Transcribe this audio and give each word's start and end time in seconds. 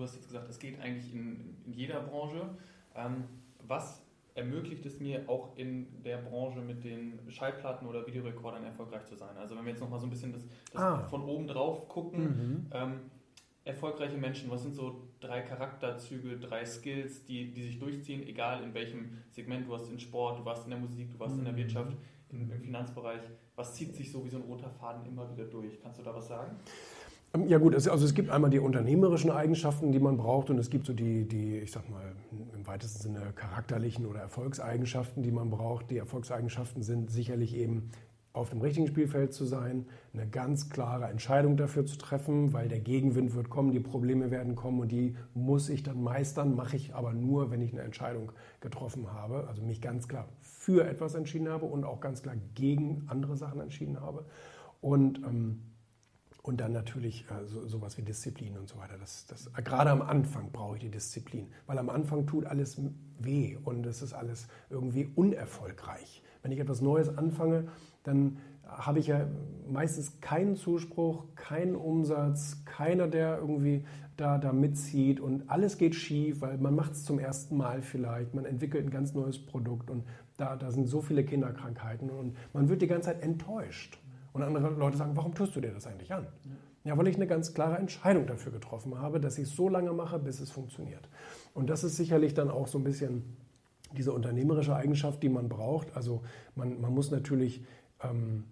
du 0.00 0.04
hast 0.04 0.14
jetzt 0.14 0.26
gesagt, 0.26 0.48
es 0.48 0.58
geht 0.58 0.80
eigentlich 0.80 1.14
in, 1.14 1.56
in 1.66 1.72
jeder 1.72 2.00
Branche. 2.00 2.48
Ähm, 2.94 3.24
was 3.66 4.02
ermöglicht 4.34 4.86
es 4.86 4.98
mir 4.98 5.28
auch 5.28 5.56
in 5.56 6.02
der 6.02 6.18
Branche 6.18 6.60
mit 6.60 6.82
den 6.84 7.18
Schallplatten 7.28 7.86
oder 7.86 8.06
Videorekordern 8.06 8.64
erfolgreich 8.64 9.04
zu 9.04 9.14
sein? 9.14 9.36
Also 9.36 9.56
wenn 9.56 9.64
wir 9.64 9.72
jetzt 9.72 9.80
nochmal 9.80 10.00
so 10.00 10.06
ein 10.06 10.10
bisschen 10.10 10.32
das, 10.32 10.42
das 10.72 10.82
ah. 10.82 10.98
von 11.08 11.22
oben 11.24 11.46
drauf 11.46 11.88
gucken, 11.88 12.22
mhm. 12.22 12.66
ähm, 12.72 13.00
erfolgreiche 13.64 14.16
Menschen, 14.16 14.50
was 14.50 14.62
sind 14.62 14.74
so 14.74 15.08
drei 15.20 15.42
Charakterzüge, 15.42 16.38
drei 16.38 16.64
Skills, 16.64 17.24
die, 17.26 17.52
die 17.52 17.62
sich 17.62 17.78
durchziehen, 17.78 18.26
egal 18.26 18.62
in 18.62 18.72
welchem 18.72 19.18
Segment, 19.30 19.66
du 19.66 19.70
warst 19.72 19.90
in 19.90 20.00
Sport, 20.00 20.38
du 20.38 20.44
warst 20.46 20.64
in 20.64 20.70
der 20.70 20.78
Musik, 20.78 21.12
du 21.12 21.20
warst 21.20 21.34
mhm. 21.34 21.40
in 21.40 21.44
der 21.44 21.52
mhm. 21.52 21.58
Wirtschaft, 21.58 21.96
in, 22.30 22.50
im 22.50 22.60
Finanzbereich, 22.60 23.20
was 23.54 23.74
zieht 23.74 23.94
sich 23.94 24.10
so 24.10 24.24
wie 24.24 24.30
so 24.30 24.38
ein 24.38 24.44
roter 24.44 24.70
Faden 24.70 25.04
immer 25.04 25.30
wieder 25.30 25.44
durch? 25.44 25.82
Kannst 25.82 25.98
du 25.98 26.02
da 26.02 26.14
was 26.14 26.28
sagen? 26.28 26.56
Ähm, 27.34 27.46
ja 27.48 27.58
gut, 27.58 27.74
also 27.74 28.04
es 28.04 28.14
gibt 28.14 28.30
einmal 28.30 28.50
die 28.50 28.58
unternehmerischen 28.58 29.30
Eigenschaften, 29.30 29.92
die 29.92 30.00
man 30.00 30.16
braucht 30.16 30.50
und 30.50 30.58
es 30.58 30.70
gibt 30.70 30.86
so 30.86 30.92
die, 30.92 31.26
die, 31.26 31.58
ich 31.58 31.70
sag 31.70 31.88
mal, 31.88 32.12
im 32.54 32.66
weitesten 32.66 33.02
Sinne 33.02 33.32
charakterlichen 33.34 34.06
oder 34.06 34.20
Erfolgseigenschaften, 34.20 35.22
die 35.22 35.30
man 35.30 35.50
braucht. 35.50 35.90
Die 35.90 35.98
Erfolgseigenschaften 35.98 36.82
sind 36.82 37.10
sicherlich 37.10 37.56
eben 37.56 37.90
auf 38.32 38.50
dem 38.50 38.60
richtigen 38.60 38.86
Spielfeld 38.86 39.32
zu 39.32 39.44
sein, 39.44 39.86
eine 40.14 40.26
ganz 40.28 40.70
klare 40.70 41.06
Entscheidung 41.06 41.56
dafür 41.56 41.84
zu 41.84 41.98
treffen, 41.98 42.52
weil 42.52 42.68
der 42.68 42.78
Gegenwind 42.78 43.34
wird 43.34 43.50
kommen, 43.50 43.72
die 43.72 43.80
Probleme 43.80 44.30
werden 44.30 44.54
kommen 44.54 44.80
und 44.80 44.92
die 44.92 45.16
muss 45.34 45.68
ich 45.68 45.82
dann 45.82 46.00
meistern, 46.02 46.54
mache 46.54 46.76
ich 46.76 46.94
aber 46.94 47.12
nur, 47.12 47.50
wenn 47.50 47.60
ich 47.60 47.72
eine 47.72 47.82
Entscheidung 47.82 48.30
getroffen 48.60 49.12
habe, 49.12 49.48
also 49.48 49.62
mich 49.62 49.80
ganz 49.80 50.06
klar 50.06 50.28
für 50.42 50.86
etwas 50.86 51.16
entschieden 51.16 51.48
habe 51.48 51.66
und 51.66 51.84
auch 51.84 52.00
ganz 52.00 52.22
klar 52.22 52.36
gegen 52.54 53.02
andere 53.08 53.36
Sachen 53.36 53.60
entschieden 53.60 54.00
habe. 54.00 54.24
Und 54.80 55.18
ähm, 55.24 55.62
und 56.42 56.60
dann 56.60 56.72
natürlich 56.72 57.24
äh, 57.30 57.46
so, 57.46 57.66
sowas 57.66 57.98
wie 57.98 58.02
Disziplin 58.02 58.56
und 58.56 58.68
so 58.68 58.78
weiter. 58.78 58.96
Das, 58.98 59.26
das, 59.26 59.52
gerade 59.64 59.90
am 59.90 60.02
Anfang 60.02 60.50
brauche 60.52 60.76
ich 60.76 60.82
die 60.82 60.90
Disziplin, 60.90 61.48
weil 61.66 61.78
am 61.78 61.90
Anfang 61.90 62.26
tut 62.26 62.46
alles 62.46 62.80
weh 63.18 63.56
und 63.64 63.86
es 63.86 64.02
ist 64.02 64.12
alles 64.12 64.48
irgendwie 64.70 65.10
unerfolgreich. 65.14 66.22
Wenn 66.42 66.52
ich 66.52 66.58
etwas 66.58 66.80
Neues 66.80 67.16
anfange, 67.16 67.68
dann 68.02 68.38
habe 68.64 68.98
ich 69.00 69.08
ja 69.08 69.26
meistens 69.68 70.20
keinen 70.20 70.56
Zuspruch, 70.56 71.24
keinen 71.34 71.74
Umsatz, 71.74 72.64
keiner, 72.64 73.08
der 73.08 73.38
irgendwie 73.38 73.84
da, 74.16 74.38
da 74.38 74.52
mitzieht 74.52 75.18
und 75.18 75.50
alles 75.50 75.78
geht 75.78 75.94
schief, 75.94 76.40
weil 76.40 76.58
man 76.58 76.74
macht 76.74 76.92
es 76.92 77.04
zum 77.04 77.18
ersten 77.18 77.56
Mal 77.56 77.82
vielleicht, 77.82 78.34
man 78.34 78.44
entwickelt 78.44 78.84
ein 78.84 78.90
ganz 78.90 79.14
neues 79.14 79.44
Produkt 79.44 79.90
und 79.90 80.04
da, 80.36 80.56
da 80.56 80.70
sind 80.70 80.86
so 80.86 81.00
viele 81.00 81.24
Kinderkrankheiten 81.24 82.10
und 82.10 82.36
man 82.52 82.68
wird 82.68 82.82
die 82.82 82.86
ganze 82.86 83.10
Zeit 83.10 83.22
enttäuscht. 83.22 83.98
Und 84.32 84.42
andere 84.42 84.70
Leute 84.70 84.96
sagen, 84.96 85.16
warum 85.16 85.34
tust 85.34 85.56
du 85.56 85.60
dir 85.60 85.72
das 85.72 85.86
eigentlich 85.86 86.12
an? 86.12 86.26
Ja, 86.84 86.96
weil 86.96 87.08
ich 87.08 87.16
eine 87.16 87.26
ganz 87.26 87.52
klare 87.52 87.76
Entscheidung 87.76 88.26
dafür 88.26 88.52
getroffen 88.52 88.98
habe, 88.98 89.20
dass 89.20 89.38
ich 89.38 89.48
es 89.48 89.56
so 89.56 89.68
lange 89.68 89.92
mache, 89.92 90.18
bis 90.18 90.40
es 90.40 90.50
funktioniert. 90.50 91.08
Und 91.52 91.68
das 91.68 91.84
ist 91.84 91.96
sicherlich 91.96 92.32
dann 92.32 92.50
auch 92.50 92.68
so 92.68 92.78
ein 92.78 92.84
bisschen 92.84 93.36
diese 93.96 94.12
unternehmerische 94.12 94.74
Eigenschaft, 94.74 95.22
die 95.22 95.28
man 95.28 95.48
braucht. 95.48 95.94
Also 95.96 96.22
man, 96.54 96.80
man 96.80 96.94
muss 96.94 97.10
natürlich 97.10 97.64
ähm, 98.02 98.44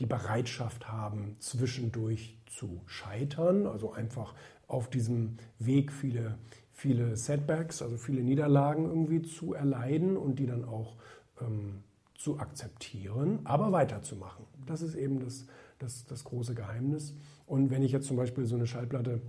die 0.00 0.06
Bereitschaft 0.06 0.90
haben, 0.90 1.36
zwischendurch 1.38 2.38
zu 2.46 2.80
scheitern, 2.86 3.66
also 3.66 3.92
einfach 3.92 4.34
auf 4.68 4.90
diesem 4.90 5.36
Weg 5.58 5.92
viele, 5.92 6.38
viele 6.72 7.16
Setbacks, 7.16 7.82
also 7.82 7.96
viele 7.96 8.22
Niederlagen 8.22 8.86
irgendwie 8.86 9.22
zu 9.22 9.54
erleiden 9.54 10.16
und 10.16 10.38
die 10.38 10.46
dann 10.46 10.64
auch 10.64 10.96
ähm, 11.40 11.84
zu 12.18 12.38
akzeptieren, 12.38 13.40
aber 13.44 13.72
weiterzumachen. 13.72 14.44
Das 14.66 14.82
ist 14.82 14.94
eben 14.94 15.20
das, 15.20 15.46
das, 15.78 16.04
das 16.06 16.24
große 16.24 16.54
Geheimnis. 16.54 17.14
Und 17.46 17.70
wenn 17.70 17.82
ich 17.82 17.92
jetzt 17.92 18.06
zum 18.06 18.16
Beispiel 18.16 18.46
so 18.46 18.56
eine 18.56 18.66
Schallplatte 18.66 19.20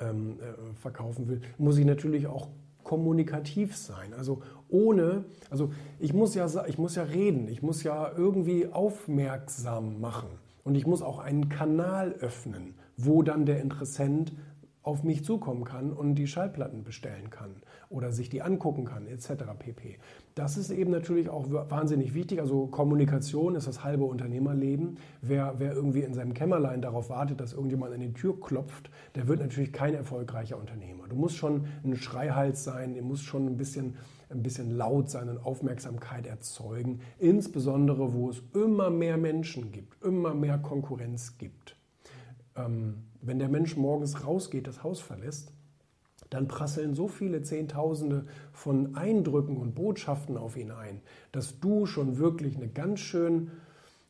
ähm, 0.00 0.38
äh, 0.40 0.74
verkaufen 0.80 1.28
will, 1.28 1.40
muss 1.58 1.78
ich 1.78 1.84
natürlich 1.84 2.26
auch 2.26 2.48
kommunikativ 2.84 3.76
sein. 3.76 4.12
Also 4.14 4.42
ohne, 4.68 5.24
also 5.50 5.72
ich 5.98 6.12
muss 6.12 6.34
ja, 6.34 6.46
ich 6.66 6.78
muss 6.78 6.94
ja 6.94 7.02
reden, 7.02 7.48
ich 7.48 7.62
muss 7.62 7.82
ja 7.82 8.12
irgendwie 8.16 8.68
aufmerksam 8.68 10.00
machen 10.00 10.28
und 10.62 10.74
ich 10.76 10.86
muss 10.86 11.02
auch 11.02 11.18
einen 11.18 11.48
Kanal 11.48 12.12
öffnen, 12.12 12.74
wo 12.96 13.22
dann 13.22 13.46
der 13.46 13.60
Interessent 13.60 14.32
auf 14.84 15.02
mich 15.02 15.24
zukommen 15.24 15.64
kann 15.64 15.92
und 15.92 16.14
die 16.14 16.26
Schallplatten 16.26 16.84
bestellen 16.84 17.30
kann 17.30 17.56
oder 17.88 18.12
sich 18.12 18.28
die 18.28 18.42
angucken 18.42 18.84
kann, 18.84 19.06
etc. 19.06 19.44
pp. 19.58 19.96
Das 20.34 20.58
ist 20.58 20.70
eben 20.70 20.90
natürlich 20.90 21.30
auch 21.30 21.46
wahnsinnig 21.50 22.12
wichtig. 22.12 22.38
Also 22.40 22.66
Kommunikation 22.66 23.54
ist 23.54 23.66
das 23.66 23.82
halbe 23.82 24.04
Unternehmerleben. 24.04 24.98
Wer, 25.22 25.54
wer 25.58 25.72
irgendwie 25.72 26.02
in 26.02 26.12
seinem 26.12 26.34
Kämmerlein 26.34 26.82
darauf 26.82 27.08
wartet, 27.08 27.40
dass 27.40 27.54
irgendjemand 27.54 27.94
an 27.94 28.00
die 28.00 28.12
Tür 28.12 28.38
klopft, 28.38 28.90
der 29.14 29.26
wird 29.26 29.40
natürlich 29.40 29.72
kein 29.72 29.94
erfolgreicher 29.94 30.58
Unternehmer. 30.58 31.08
Du 31.08 31.16
musst 31.16 31.36
schon 31.36 31.66
ein 31.82 31.96
Schreihals 31.96 32.62
sein, 32.62 32.94
du 32.94 33.00
musst 33.00 33.24
schon 33.24 33.46
ein 33.46 33.56
bisschen, 33.56 33.96
ein 34.28 34.42
bisschen 34.42 34.70
laut 34.70 35.08
sein 35.08 35.30
und 35.30 35.38
Aufmerksamkeit 35.38 36.26
erzeugen, 36.26 37.00
insbesondere 37.18 38.12
wo 38.12 38.28
es 38.28 38.42
immer 38.52 38.90
mehr 38.90 39.16
Menschen 39.16 39.72
gibt, 39.72 40.04
immer 40.04 40.34
mehr 40.34 40.58
Konkurrenz 40.58 41.38
gibt. 41.38 41.76
Ähm, 42.56 43.04
wenn 43.20 43.38
der 43.38 43.48
Mensch 43.48 43.76
morgens 43.76 44.24
rausgeht, 44.26 44.66
das 44.66 44.82
Haus 44.82 45.00
verlässt, 45.00 45.52
dann 46.30 46.48
prasseln 46.48 46.94
so 46.94 47.08
viele 47.08 47.42
Zehntausende 47.42 48.26
von 48.52 48.96
Eindrücken 48.96 49.56
und 49.56 49.74
Botschaften 49.74 50.36
auf 50.36 50.56
ihn 50.56 50.70
ein, 50.70 51.00
dass 51.32 51.60
du 51.60 51.86
schon 51.86 52.18
wirklich 52.18 52.56
eine 52.56 52.68
ganz 52.68 53.00
schön, 53.00 53.50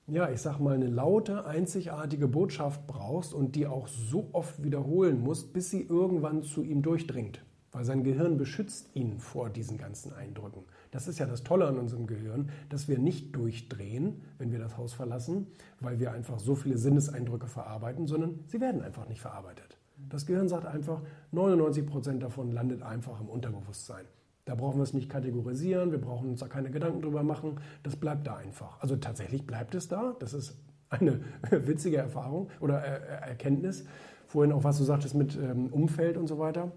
ja, 0.06 0.30
ich 0.30 0.40
sag 0.40 0.58
mal, 0.58 0.74
eine 0.74 0.88
laute, 0.88 1.46
einzigartige 1.46 2.28
Botschaft 2.28 2.86
brauchst 2.86 3.34
und 3.34 3.56
die 3.56 3.66
auch 3.66 3.88
so 3.88 4.28
oft 4.32 4.62
wiederholen 4.62 5.20
musst, 5.20 5.52
bis 5.52 5.70
sie 5.70 5.82
irgendwann 5.82 6.42
zu 6.42 6.62
ihm 6.62 6.82
durchdringt. 6.82 7.44
Weil 7.74 7.84
sein 7.84 8.04
Gehirn 8.04 8.38
beschützt 8.38 8.88
ihn 8.94 9.18
vor 9.18 9.50
diesen 9.50 9.78
ganzen 9.78 10.14
Eindrücken. 10.14 10.62
Das 10.92 11.08
ist 11.08 11.18
ja 11.18 11.26
das 11.26 11.42
Tolle 11.42 11.66
an 11.66 11.76
unserem 11.76 12.06
Gehirn, 12.06 12.50
dass 12.68 12.86
wir 12.86 12.98
nicht 13.00 13.34
durchdrehen, 13.34 14.22
wenn 14.38 14.52
wir 14.52 14.60
das 14.60 14.78
Haus 14.78 14.94
verlassen, 14.94 15.48
weil 15.80 15.98
wir 15.98 16.12
einfach 16.12 16.38
so 16.38 16.54
viele 16.54 16.78
Sinneseindrücke 16.78 17.48
verarbeiten, 17.48 18.06
sondern 18.06 18.38
sie 18.46 18.60
werden 18.60 18.80
einfach 18.80 19.08
nicht 19.08 19.20
verarbeitet. 19.20 19.76
Das 20.08 20.24
Gehirn 20.24 20.48
sagt 20.48 20.66
einfach, 20.66 21.02
99 21.32 21.84
Prozent 21.84 22.22
davon 22.22 22.52
landet 22.52 22.82
einfach 22.82 23.20
im 23.20 23.28
Unterbewusstsein. 23.28 24.04
Da 24.44 24.54
brauchen 24.54 24.78
wir 24.78 24.84
es 24.84 24.94
nicht 24.94 25.10
kategorisieren, 25.10 25.90
wir 25.90 26.00
brauchen 26.00 26.28
uns 26.30 26.40
da 26.40 26.46
keine 26.46 26.70
Gedanken 26.70 27.02
drüber 27.02 27.24
machen, 27.24 27.58
das 27.82 27.96
bleibt 27.96 28.24
da 28.28 28.36
einfach. 28.36 28.80
Also 28.80 28.94
tatsächlich 28.94 29.46
bleibt 29.46 29.74
es 29.74 29.88
da, 29.88 30.14
das 30.20 30.32
ist 30.32 30.56
eine 30.90 31.18
witzige 31.50 31.96
Erfahrung 31.96 32.50
oder 32.60 32.78
Erkenntnis. 32.78 33.84
Vorhin 34.28 34.52
auch, 34.52 34.62
was 34.62 34.78
du 34.78 34.84
sagtest 34.84 35.16
mit 35.16 35.36
ähm, 35.36 35.72
Umfeld 35.72 36.16
und 36.16 36.28
so 36.28 36.38
weiter. 36.38 36.70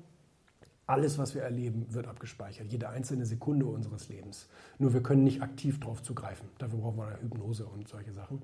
Alles, 0.88 1.18
was 1.18 1.36
wir 1.36 1.44
erleben, 1.44 1.86
wird 1.90 2.08
abgespeichert. 2.08 2.72
Jede 2.72 2.88
einzelne 2.88 3.26
Sekunde 3.26 3.66
unseres 3.66 4.08
Lebens. 4.08 4.48
Nur 4.80 4.94
wir 4.94 5.04
können 5.04 5.26
nicht 5.26 5.42
aktiv 5.42 5.80
darauf 5.82 6.02
zugreifen. 6.02 6.48
Dafür 6.60 6.80
brauchen 6.80 6.98
wir 6.98 7.08
eine 7.08 7.22
Hypnose 7.22 7.66
und 7.66 7.90
solche 7.90 8.14
Sachen. 8.14 8.42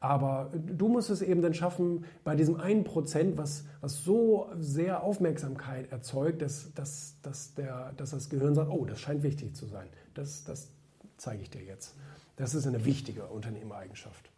Aber 0.00 0.50
du 0.54 0.88
musst 0.88 1.08
es 1.08 1.22
eben 1.22 1.40
dann 1.40 1.54
schaffen, 1.54 2.04
bei 2.24 2.34
diesem 2.34 2.56
einen 2.56 2.84
Prozent, 2.84 3.38
was, 3.38 3.64
was 3.80 4.04
so 4.04 4.50
sehr 4.58 5.02
Aufmerksamkeit 5.02 5.90
erzeugt, 5.92 6.42
dass, 6.42 6.74
dass, 6.74 7.14
dass, 7.22 7.54
der, 7.54 7.92
dass 7.96 8.10
das 8.10 8.28
Gehirn 8.28 8.54
sagt, 8.54 8.70
oh, 8.70 8.84
das 8.84 9.00
scheint 9.00 9.22
wichtig 9.22 9.54
zu 9.54 9.64
sein. 9.64 9.86
Das, 10.14 10.44
das 10.44 10.68
zeige 11.16 11.42
ich 11.42 11.50
dir 11.50 11.62
jetzt. 11.62 11.94
Das 12.36 12.54
ist 12.54 12.66
eine 12.66 12.84
wichtige 12.84 13.24
Unternehmereigenschaft. 13.26 14.33